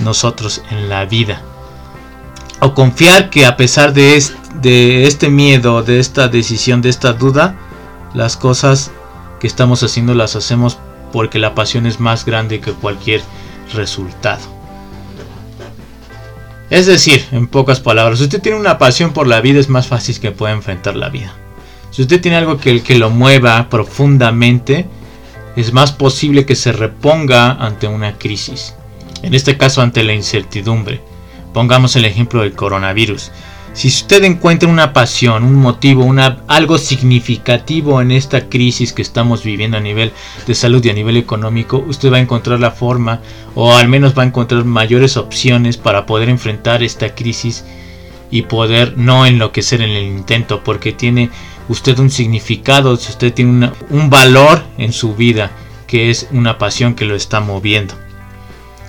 nosotros 0.00 0.62
en 0.70 0.88
la 0.88 1.04
vida. 1.04 1.42
O 2.60 2.74
confiar 2.74 3.30
que 3.30 3.46
a 3.46 3.56
pesar 3.56 3.92
de 3.92 4.16
este, 4.16 5.28
miedo, 5.28 5.82
de 5.82 6.00
esta 6.00 6.28
decisión, 6.28 6.80
de 6.80 6.88
esta 6.88 7.12
duda, 7.12 7.56
las 8.14 8.36
cosas 8.36 8.90
que 9.40 9.46
estamos 9.46 9.82
haciendo 9.82 10.14
las 10.14 10.36
hacemos 10.36 10.78
porque 11.12 11.38
la 11.38 11.54
pasión 11.54 11.86
es 11.86 12.00
más 12.00 12.24
grande 12.24 12.60
que 12.60 12.72
cualquier 12.72 13.22
resultado. 13.74 14.42
Es 16.70 16.86
decir, 16.86 17.24
en 17.30 17.46
pocas 17.46 17.80
palabras, 17.80 18.20
usted 18.20 18.40
tiene 18.40 18.58
una 18.58 18.78
pasión 18.78 19.12
por 19.12 19.26
la 19.26 19.40
vida, 19.40 19.60
es 19.60 19.68
más 19.68 19.86
fácil 19.86 20.18
que 20.18 20.32
pueda 20.32 20.54
enfrentar 20.54 20.96
la 20.96 21.10
vida. 21.10 21.34
Si 21.94 22.02
usted 22.02 22.20
tiene 22.20 22.38
algo 22.38 22.58
que, 22.58 22.82
que 22.82 22.98
lo 22.98 23.08
mueva 23.08 23.68
profundamente, 23.70 24.84
es 25.54 25.72
más 25.72 25.92
posible 25.92 26.44
que 26.44 26.56
se 26.56 26.72
reponga 26.72 27.52
ante 27.52 27.86
una 27.86 28.18
crisis. 28.18 28.74
En 29.22 29.32
este 29.32 29.56
caso 29.56 29.80
ante 29.80 30.02
la 30.02 30.12
incertidumbre. 30.12 31.00
Pongamos 31.52 31.94
el 31.94 32.04
ejemplo 32.04 32.40
del 32.42 32.54
coronavirus. 32.54 33.30
Si 33.74 33.86
usted 33.86 34.24
encuentra 34.24 34.68
una 34.68 34.92
pasión, 34.92 35.44
un 35.44 35.54
motivo, 35.54 36.04
una, 36.04 36.42
algo 36.48 36.78
significativo 36.78 38.00
en 38.02 38.10
esta 38.10 38.48
crisis 38.48 38.92
que 38.92 39.02
estamos 39.02 39.44
viviendo 39.44 39.76
a 39.76 39.80
nivel 39.80 40.10
de 40.48 40.54
salud 40.56 40.84
y 40.84 40.90
a 40.90 40.94
nivel 40.94 41.16
económico, 41.16 41.78
usted 41.86 42.12
va 42.12 42.16
a 42.16 42.22
encontrar 42.22 42.58
la 42.58 42.72
forma 42.72 43.20
o 43.54 43.72
al 43.72 43.86
menos 43.86 44.18
va 44.18 44.24
a 44.24 44.26
encontrar 44.26 44.64
mayores 44.64 45.16
opciones 45.16 45.76
para 45.76 46.06
poder 46.06 46.28
enfrentar 46.28 46.82
esta 46.82 47.14
crisis 47.14 47.64
y 48.32 48.42
poder 48.42 48.98
no 48.98 49.26
enloquecer 49.26 49.80
en 49.80 49.90
el 49.90 50.02
intento 50.02 50.64
porque 50.64 50.90
tiene 50.90 51.30
usted 51.68 51.98
un 51.98 52.10
significado, 52.10 52.96
si 52.96 53.10
usted 53.10 53.32
tiene 53.32 53.70
un 53.90 54.10
valor 54.10 54.62
en 54.78 54.92
su 54.92 55.14
vida, 55.14 55.50
que 55.86 56.10
es 56.10 56.28
una 56.32 56.58
pasión 56.58 56.94
que 56.94 57.04
lo 57.04 57.14
está 57.14 57.40
moviendo. 57.40 57.94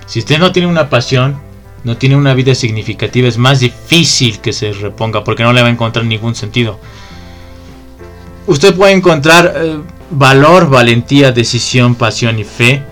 Si 0.06 0.18
usted 0.18 0.38
no 0.38 0.52
tiene 0.52 0.68
una 0.68 0.88
pasión, 0.88 1.40
no 1.84 1.96
tiene 1.96 2.16
una 2.16 2.34
vida 2.34 2.54
significativa, 2.54 3.28
es 3.28 3.38
más 3.38 3.60
difícil 3.60 4.40
que 4.40 4.52
se 4.52 4.72
reponga 4.72 5.24
porque 5.24 5.42
no 5.42 5.52
le 5.52 5.62
va 5.62 5.68
a 5.68 5.70
encontrar 5.70 6.04
ningún 6.04 6.34
sentido. 6.34 6.78
Usted 8.46 8.74
puede 8.74 8.92
encontrar 8.92 9.54
eh, 9.56 9.78
valor, 10.10 10.70
valentía, 10.70 11.32
decisión, 11.32 11.94
pasión 11.94 12.38
y 12.38 12.44
fe 12.44 12.82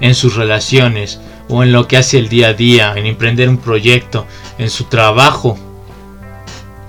en 0.00 0.14
sus 0.14 0.36
relaciones 0.36 1.20
o 1.48 1.62
en 1.62 1.72
lo 1.72 1.86
que 1.86 1.98
hace 1.98 2.18
el 2.18 2.28
día 2.28 2.48
a 2.48 2.54
día, 2.54 2.94
en 2.96 3.06
emprender 3.06 3.48
un 3.48 3.58
proyecto, 3.58 4.26
en 4.58 4.70
su 4.70 4.84
trabajo, 4.84 5.58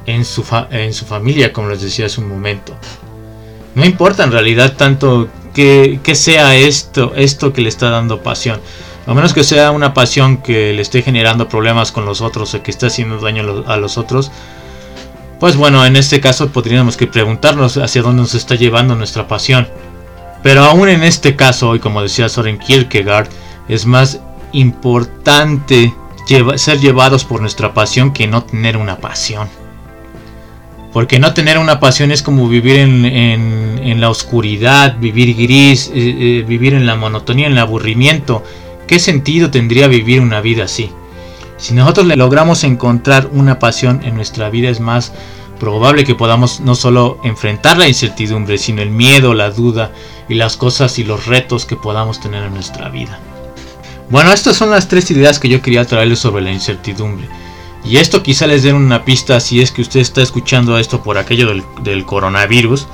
en 0.06 0.26
su, 0.26 0.44
en 0.72 0.94
su 0.94 1.06
familia, 1.06 1.54
como 1.54 1.70
les 1.70 1.82
decía 1.82 2.06
hace 2.06 2.22
un 2.22 2.30
momento. 2.30 2.76
No 3.76 3.86
importa 3.86 4.24
en 4.24 4.32
realidad 4.32 4.74
tanto 4.78 5.28
que, 5.54 6.00
sea 6.14 6.56
esto, 6.56 7.14
esto 7.16 7.54
que 7.54 7.62
le 7.62 7.70
está 7.70 7.90
dando 7.90 8.22
pasión. 8.22 8.60
A 9.06 9.14
menos 9.14 9.34
que 9.34 9.44
sea 9.44 9.72
una 9.72 9.94
pasión 9.94 10.38
que 10.38 10.74
le 10.74 10.82
esté 10.82 11.02
generando 11.02 11.50
problemas 11.50 11.92
con 11.92 12.06
los 12.06 12.22
otros 12.22 12.54
o 12.54 12.64
que 12.64 12.72
esté 12.72 12.88
haciendo 12.88 13.20
daño 13.20 13.64
a 13.68 13.78
los 13.78 13.98
otros. 13.98 14.32
Pues 15.40 15.58
bueno, 15.58 15.86
en 15.86 15.98
este 15.98 16.22
caso 16.22 16.50
podríamos 16.50 16.96
que 16.96 17.08
preguntarnos 17.08 17.78
hacia 17.78 18.02
dónde 18.02 18.22
nos 18.22 18.36
está 18.36 18.56
llevando 18.56 18.96
nuestra 18.96 19.28
pasión. 19.28 19.68
Pero 20.42 20.64
aún 20.64 20.90
en 20.90 21.04
este 21.04 21.36
caso, 21.36 21.76
y 21.76 21.80
como 21.80 22.02
decía 22.02 22.30
Soren 22.30 22.60
Kierkegaard, 22.60 23.28
es 23.68 23.86
más 23.86 24.20
importante 24.52 25.94
ser 26.56 26.80
llevados 26.80 27.26
por 27.26 27.42
nuestra 27.42 27.74
pasión 27.74 28.14
que 28.14 28.28
no 28.28 28.44
tener 28.44 28.78
una 28.78 28.98
pasión. 28.98 29.50
Porque 30.94 31.20
no 31.20 31.34
tener 31.34 31.58
una 31.58 31.80
pasión 31.80 32.12
es 32.12 32.22
como 32.22 32.48
vivir 32.48 32.78
en, 32.78 34.00
la 34.00 34.10
oscuridad, 34.10 34.98
vivir 34.98 35.36
gris, 35.36 35.88
eh, 35.88 35.94
eh, 35.96 36.46
vivir 36.48 36.74
en 36.76 36.86
la 36.86 36.96
monotonía, 36.96 37.48
en 37.48 37.54
el 37.54 37.58
aburrimiento. 37.58 38.44
¿Qué 38.88 39.00
sentido 39.00 39.50
tendría 39.50 39.88
vivir 39.88 40.22
una 40.22 40.40
vida 40.40 40.66
así? 40.66 40.92
Si 41.58 41.74
nosotros 41.74 42.06
le 42.06 42.16
logramos 42.16 42.64
encontrar 42.64 43.30
una 43.32 43.58
pasión 43.58 44.02
en 44.04 44.16
nuestra 44.16 44.50
vida 44.50 44.70
es 44.70 44.80
más 44.80 45.14
probable 45.60 46.04
que 46.04 46.14
podamos 46.16 46.60
no 46.60 46.76
solo 46.76 47.20
enfrentar 47.24 47.78
la 47.78 47.88
incertidumbre, 47.88 48.58
sino 48.58 48.82
el 48.82 48.90
miedo, 48.90 49.34
la 49.34 49.50
duda 49.50 49.92
y 50.28 50.34
las 50.34 50.58
cosas 50.58 51.00
y 51.00 51.06
los 51.06 51.26
retos 51.26 51.66
que 51.66 51.76
podamos 51.76 52.20
tener 52.20 52.44
en 52.44 52.54
nuestra 52.54 52.90
vida. 52.90 53.20
Bueno, 54.10 54.32
estas 54.32 54.58
son 54.58 54.70
las 54.70 54.88
tres 54.88 55.10
ideas 55.12 55.40
que 55.40 55.50
yo 55.50 55.62
quería 55.62 55.86
traerles 55.86 56.20
sobre 56.20 56.44
la 56.44 56.52
incertidumbre. 56.52 57.28
Y 57.86 57.98
esto 57.98 58.24
quizá 58.24 58.48
les 58.48 58.64
den 58.64 58.76
una 58.76 59.04
pista 59.04 59.40
si 59.40 59.62
es 59.62 59.72
que 59.72 59.82
usted 59.82 60.00
está 60.00 60.22
escuchando 60.22 60.78
esto 60.78 61.04
por 61.04 61.18
aquello 61.18 61.54
del, 61.84 62.06
coronavirus. 62.06 62.88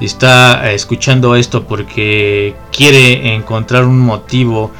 Está 0.00 0.72
escuchando 0.72 1.36
esto 1.36 1.66
porque 1.66 2.54
quiere 2.70 3.34
encontrar 3.34 3.84
un 3.84 3.98
motivo 3.98 4.70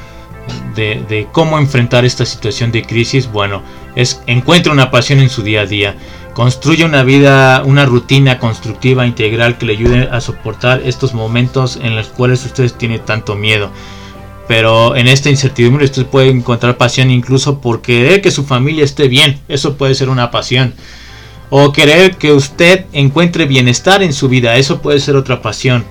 de, 0.75 1.29
cómo 1.33 1.59
enfrentar 1.59 2.05
esta 2.05 2.25
situación 2.25 2.71
de 2.71 2.83
crisis. 2.83 3.31
Bueno, 3.31 3.63
es 3.97 4.23
encuentra 4.27 4.73
una 4.73 4.91
pasión 4.91 5.21
en 5.21 5.31
su 5.31 5.43
día 5.43 5.63
a 5.63 5.67
día. 5.67 5.97
Construye 6.33 6.85
una 6.85 7.03
vida, 7.03 7.63
una 7.65 7.87
rutina 7.87 8.39
constructiva 8.39 9.07
integral 9.07 9.57
que 9.59 9.67
le 9.67 9.73
ayude 9.73 10.09
a 10.11 10.21
soportar 10.21 10.83
estos 10.85 11.15
momentos 11.15 11.79
en 11.81 11.97
los 11.97 12.09
cuales 12.09 12.45
usted 12.45 12.73
tiene 12.73 12.99
tanto 12.99 13.35
miedo. 13.35 13.71
Pero 14.47 14.95
en 14.95 15.09
esta 15.09 15.31
incertidumbre 15.31 15.87
usted 15.87 16.07
puede 16.07 16.29
encontrar 16.29 16.77
pasión 16.77 17.11
incluso 17.11 17.61
por 17.61 17.81
querer 17.81 18.21
que 18.21 18.31
su 18.31 18.45
familia 18.45 18.85
esté 18.85 19.09
bien. 19.09 19.41
Eso 19.49 19.77
puede 19.77 19.95
ser 19.95 20.11
una 20.11 20.31
pasión. 20.31 20.75
O 21.51 21.73
querer 21.73 22.17
que 22.17 22.33
usted 22.33 22.87
encuentre 22.93 23.47
bienestar 23.47 24.03
en 24.03 24.13
su 24.13 24.29
vida. 24.29 24.57
Eso 24.57 24.83
puede 24.83 25.01
ser 25.01 25.17
otra 25.17 25.41
pasión. 25.41 25.85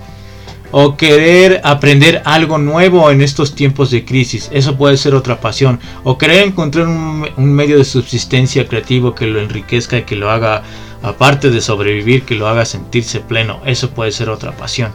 O 0.72 0.98
querer 0.98 1.62
aprender 1.64 2.22
algo 2.26 2.58
nuevo 2.58 3.10
en 3.12 3.22
estos 3.22 3.56
tiempos 3.56 3.90
de 3.92 4.06
crisis. 4.06 4.50
Eso 4.52 4.76
puede 4.76 4.98
ser 4.98 5.16
otra 5.16 5.40
pasión. 5.40 5.80
O 6.04 6.18
querer 6.18 6.48
encontrar 6.48 6.88
un, 6.88 7.54
medio 7.54 7.78
de 7.78 7.86
subsistencia 7.86 8.68
creativo 8.68 9.16
que 9.16 9.28
lo 9.28 9.40
enriquezca 9.40 10.00
y 10.00 10.04
que 10.04 10.16
lo 10.16 10.30
haga, 10.30 10.64
aparte 11.02 11.50
de 11.50 11.62
sobrevivir, 11.62 12.24
que 12.24 12.36
lo 12.36 12.48
haga 12.48 12.66
sentirse 12.66 13.20
pleno. 13.20 13.62
Eso 13.66 13.92
puede 13.92 14.12
ser 14.12 14.30
otra 14.30 14.52
pasión. 14.58 14.92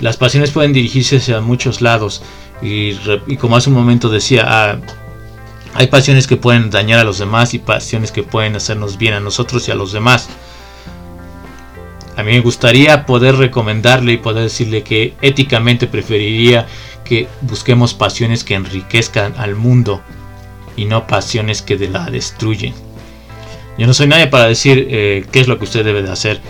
Las 0.00 0.16
pasiones 0.16 0.52
pueden 0.52 0.72
dirigirse 0.72 1.16
hacia 1.16 1.40
muchos 1.40 1.80
lados. 1.80 2.22
Y, 2.62 2.94
como 3.36 3.56
hace 3.56 3.70
un 3.70 3.76
momento 3.76 4.08
decía, 4.08 4.44
ah, 4.46 4.78
hay 5.74 5.86
pasiones 5.86 6.26
que 6.26 6.36
pueden 6.36 6.70
dañar 6.70 6.98
a 6.98 7.04
los 7.04 7.18
demás 7.18 7.54
y 7.54 7.58
pasiones 7.58 8.10
que 8.10 8.22
pueden 8.22 8.56
hacernos 8.56 8.98
bien 8.98 9.14
a 9.14 9.20
nosotros 9.20 9.68
y 9.68 9.70
a 9.70 9.74
los 9.74 9.92
demás. 9.92 10.28
A 12.16 12.24
mí 12.24 12.32
me 12.32 12.40
gustaría 12.40 13.06
poder 13.06 13.36
recomendarle 13.36 14.14
y 14.14 14.16
poder 14.16 14.42
decirle 14.42 14.82
que 14.82 15.14
éticamente 15.22 15.86
preferiría 15.86 16.66
que 17.04 17.28
busquemos 17.42 17.94
pasiones 17.94 18.42
que 18.42 18.54
enriquezcan 18.54 19.34
al 19.38 19.54
mundo 19.54 20.02
y 20.76 20.84
no 20.84 21.06
pasiones 21.06 21.62
que 21.62 21.78
la 21.88 22.10
destruyen. 22.10 22.74
Yo 23.78 23.86
no 23.86 23.94
soy 23.94 24.08
nadie 24.08 24.26
para 24.26 24.46
decir 24.46 24.88
eh, 24.90 25.24
qué 25.30 25.38
es 25.38 25.46
lo 25.46 25.58
que 25.58 25.64
usted 25.64 25.84
debe 25.84 26.02
de 26.02 26.10
hacer, 26.10 26.40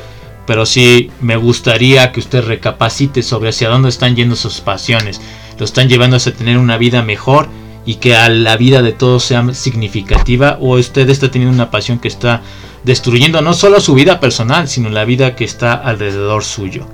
pero 0.48 0.66
sí 0.66 1.12
me 1.20 1.36
gustaría 1.36 2.10
que 2.10 2.20
usted 2.20 2.42
recapacite 2.42 3.22
sobre 3.22 3.50
hacia 3.50 3.68
dónde 3.68 3.90
están 3.90 4.16
yendo 4.16 4.34
sus 4.34 4.60
pasiones 4.62 5.20
lo 5.58 5.64
están 5.64 5.88
llevando 5.88 6.16
a 6.16 6.20
tener 6.20 6.56
una 6.56 6.78
vida 6.78 7.02
mejor 7.02 7.48
y 7.84 7.96
que 7.96 8.16
a 8.16 8.28
la 8.28 8.56
vida 8.56 8.80
de 8.80 8.92
todos 8.92 9.24
sea 9.24 9.52
significativa 9.54 10.56
o 10.60 10.78
usted 10.78 11.08
está 11.10 11.30
teniendo 11.30 11.54
una 11.54 11.70
pasión 11.70 11.98
que 11.98 12.08
está 12.08 12.42
destruyendo 12.84 13.40
no 13.42 13.54
solo 13.54 13.80
su 13.80 13.94
vida 13.94 14.20
personal, 14.20 14.68
sino 14.68 14.88
la 14.88 15.04
vida 15.04 15.36
que 15.36 15.44
está 15.44 15.74
alrededor 15.74 16.44
suyo. 16.44 16.86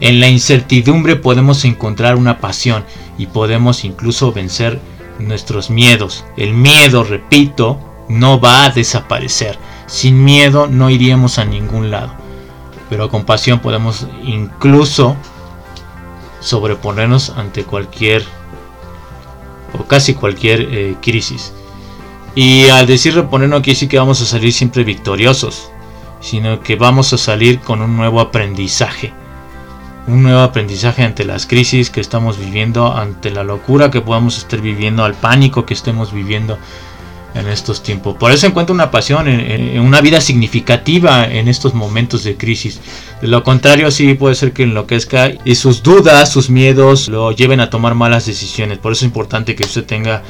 En 0.00 0.20
la 0.20 0.28
incertidumbre 0.28 1.16
podemos 1.16 1.64
encontrar 1.64 2.16
una 2.16 2.38
pasión 2.38 2.84
y 3.18 3.26
podemos 3.26 3.84
incluso 3.84 4.32
vencer 4.32 4.78
nuestros 5.18 5.70
miedos. 5.70 6.24
El 6.36 6.52
miedo, 6.52 7.02
repito, 7.02 7.80
no 8.08 8.38
va 8.38 8.66
a 8.66 8.70
desaparecer. 8.70 9.58
Sin 9.86 10.24
miedo 10.24 10.66
no 10.66 10.90
iríamos 10.90 11.38
a 11.38 11.44
ningún 11.44 11.90
lado. 11.90 12.12
Pero 12.90 13.10
con 13.10 13.24
pasión 13.24 13.60
podemos 13.60 14.06
incluso 14.22 15.16
sobreponernos 16.40 17.30
ante 17.30 17.64
cualquier 17.64 18.24
o 19.78 19.84
casi 19.84 20.14
cualquier 20.14 20.60
eh, 20.60 20.96
crisis. 21.00 21.52
Y 22.34 22.68
al 22.68 22.86
decir 22.86 23.14
reponernos 23.14 23.60
aquí 23.60 23.74
sí 23.74 23.88
que 23.88 23.98
vamos 23.98 24.20
a 24.20 24.26
salir 24.26 24.52
siempre 24.52 24.84
victoriosos, 24.84 25.70
sino 26.20 26.60
que 26.60 26.76
vamos 26.76 27.12
a 27.12 27.18
salir 27.18 27.60
con 27.60 27.82
un 27.82 27.96
nuevo 27.96 28.20
aprendizaje. 28.20 29.12
Un 30.06 30.22
nuevo 30.22 30.40
aprendizaje 30.40 31.02
ante 31.02 31.24
las 31.24 31.46
crisis 31.46 31.90
que 31.90 32.00
estamos 32.00 32.38
viviendo, 32.38 32.94
ante 32.94 33.30
la 33.30 33.42
locura 33.42 33.90
que 33.90 34.00
podamos 34.00 34.38
estar 34.38 34.60
viviendo, 34.60 35.04
al 35.04 35.14
pánico 35.14 35.66
que 35.66 35.74
estemos 35.74 36.12
viviendo 36.12 36.58
en 37.36 37.48
estos 37.48 37.82
tiempos. 37.82 38.16
Por 38.16 38.32
eso 38.32 38.46
encuentro 38.46 38.74
una 38.74 38.90
pasión, 38.90 39.28
en, 39.28 39.78
una 39.80 40.00
vida 40.00 40.20
significativa 40.20 41.24
en 41.26 41.48
estos 41.48 41.74
momentos 41.74 42.24
de 42.24 42.36
crisis. 42.36 42.80
De 43.20 43.28
lo 43.28 43.42
contrario, 43.42 43.90
sí 43.90 44.14
puede 44.14 44.34
ser 44.34 44.52
que 44.52 44.64
enloquezca 44.64 45.32
y 45.44 45.54
sus 45.54 45.82
dudas, 45.82 46.32
sus 46.32 46.50
miedos 46.50 47.08
lo 47.08 47.32
lleven 47.32 47.60
a 47.60 47.70
tomar 47.70 47.94
malas 47.94 48.26
decisiones. 48.26 48.78
Por 48.78 48.92
eso 48.92 49.04
es 49.04 49.08
importante 49.08 49.54
que 49.54 49.64
usted 49.64 49.84
tenga 49.84 50.22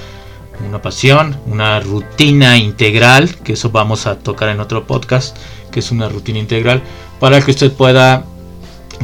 una 0.66 0.82
pasión, 0.82 1.36
una 1.46 1.80
rutina 1.80 2.56
integral, 2.58 3.36
que 3.36 3.52
eso 3.52 3.70
vamos 3.70 4.06
a 4.06 4.18
tocar 4.18 4.48
en 4.48 4.60
otro 4.60 4.86
podcast, 4.86 5.36
que 5.70 5.80
es 5.80 5.90
una 5.90 6.08
rutina 6.08 6.38
integral, 6.38 6.82
para 7.20 7.40
que 7.40 7.50
usted 7.50 7.72
pueda 7.72 8.24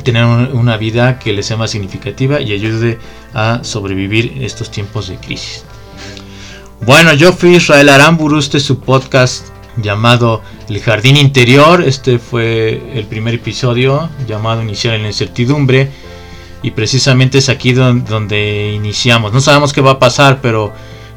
tener 0.05 0.25
una 0.25 0.77
vida 0.79 1.19
que 1.19 1.33
le 1.33 1.43
sea 1.43 1.57
más 1.57 1.71
significativa 1.71 2.41
y 2.41 2.53
ayude 2.53 2.99
a 3.35 3.61
sobrevivir 3.63 4.39
estos 4.41 4.71
tiempos 4.71 5.09
de 5.09 5.17
crisis. 5.17 5.65
Bueno, 6.85 7.15
yo 7.15 7.33
fui 7.33 7.55
Israel 7.55 7.91
Aramburu, 7.91 8.41
este 8.41 8.59
es 8.59 8.65
su 8.65 8.81
podcast 8.81 9.47
llamado 9.77 10.43
El 10.69 10.81
Jardín 10.81 11.17
Interior. 11.17 11.81
Este 11.81 12.19
fue 12.19 12.83
el 12.99 13.07
primer 13.07 13.35
episodio 13.35 14.11
llamado 14.27 14.63
Iniciar 14.63 14.95
en 14.95 15.03
la 15.03 15.09
Incertidumbre. 15.09 15.91
Y 16.61 16.73
precisamente 16.73 17.39
es 17.39 17.49
aquí 17.49 17.73
donde, 17.73 18.73
iniciamos. 18.75 19.33
No 19.33 19.41
sabemos 19.41 19.73
qué 19.73 19.81
va 19.81 19.93
a 19.93 19.99
pasar, 20.01 20.41
pero 20.43 20.73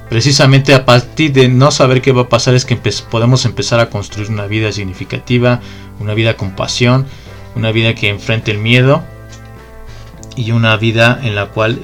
precisamente 0.07 0.75
a 0.75 0.86
partir 0.86 1.34
de 1.34 1.50
no 1.50 1.72
saber 1.72 2.00
qué 2.00 2.12
va 2.12 2.24
a 2.24 2.29
pasar 2.29 2.53
es 2.53 2.63
que 2.63 2.79
podemos 3.10 3.43
empezar 3.45 3.79
a 3.79 3.89
construir 3.89 4.29
una 4.29 4.45
vida 4.45 4.72
significativa, 4.72 5.62
una 6.00 6.13
vida 6.13 6.38
con 6.38 6.55
pasión, 6.55 7.07
una 7.55 7.72
vida 7.72 7.95
que 7.95 8.10
enfrente 8.10 8.51
el 8.51 8.60
miedo 8.60 9.03
y 10.36 10.51
una 10.51 10.77
vida 10.77 11.19
en 11.24 11.34
la 11.34 11.48
cual 11.48 11.81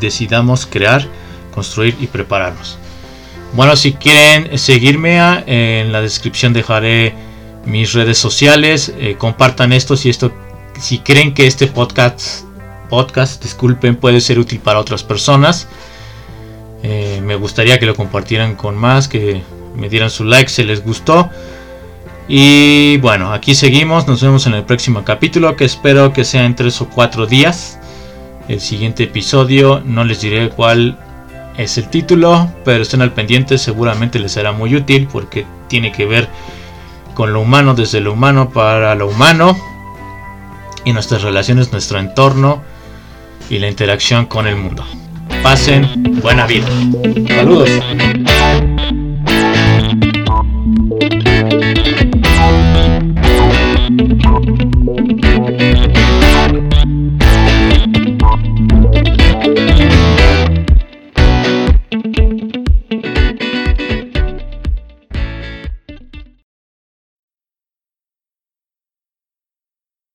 decidamos 0.00 0.66
crear, 0.66 1.08
construir 1.52 1.96
y 1.98 2.06
prepararnos. 2.06 2.78
Bueno, 3.54 3.76
si 3.76 3.92
quieren 3.92 4.58
seguirme 4.58 5.20
ah, 5.20 5.44
en 5.46 5.92
la 5.92 6.00
descripción 6.00 6.52
dejaré 6.52 7.14
mis 7.64 7.92
redes 7.92 8.18
sociales. 8.18 8.92
Eh, 8.98 9.14
compartan 9.16 9.72
esto 9.72 9.96
si 9.96 10.10
esto, 10.10 10.32
si 10.80 10.98
creen 10.98 11.34
que 11.34 11.46
este 11.46 11.68
podcast, 11.68 12.44
podcast, 12.90 13.40
disculpen, 13.40 13.94
puede 13.94 14.20
ser 14.20 14.40
útil 14.40 14.58
para 14.58 14.80
otras 14.80 15.04
personas. 15.04 15.68
Eh, 16.82 17.20
me 17.22 17.36
gustaría 17.36 17.78
que 17.78 17.86
lo 17.86 17.94
compartieran 17.94 18.56
con 18.56 18.76
más, 18.76 19.06
que 19.06 19.40
me 19.76 19.88
dieran 19.88 20.10
su 20.10 20.24
like 20.24 20.50
si 20.50 20.64
les 20.64 20.82
gustó. 20.82 21.30
Y 22.26 22.96
bueno, 22.96 23.32
aquí 23.32 23.54
seguimos. 23.54 24.08
Nos 24.08 24.20
vemos 24.20 24.48
en 24.48 24.54
el 24.54 24.64
próximo 24.64 25.04
capítulo, 25.04 25.54
que 25.54 25.64
espero 25.64 26.12
que 26.12 26.24
sea 26.24 26.44
en 26.44 26.56
tres 26.56 26.80
o 26.80 26.88
cuatro 26.88 27.26
días. 27.26 27.78
El 28.48 28.60
siguiente 28.60 29.04
episodio, 29.04 29.80
no 29.84 30.04
les 30.04 30.20
diré 30.20 30.50
cuál 30.50 30.98
es 31.56 31.78
el 31.78 31.88
título, 31.88 32.50
pero 32.64 32.82
estén 32.82 33.02
al 33.02 33.12
pendiente, 33.12 33.58
seguramente 33.58 34.18
les 34.18 34.32
será 34.32 34.52
muy 34.52 34.74
útil 34.74 35.08
porque 35.10 35.46
tiene 35.68 35.92
que 35.92 36.06
ver 36.06 36.28
con 37.14 37.32
lo 37.32 37.40
humano, 37.40 37.74
desde 37.74 38.00
lo 38.00 38.12
humano 38.12 38.50
para 38.50 38.94
lo 38.94 39.08
humano, 39.08 39.56
y 40.84 40.92
nuestras 40.92 41.22
relaciones, 41.22 41.72
nuestro 41.72 41.98
entorno 41.98 42.62
y 43.48 43.58
la 43.58 43.68
interacción 43.68 44.26
con 44.26 44.46
el 44.46 44.56
mundo. 44.56 44.84
Pasen 45.42 46.20
buena 46.22 46.46
vida. 46.46 46.66
Saludos. 47.28 47.70